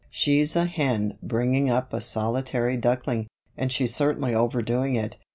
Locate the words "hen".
0.65-1.19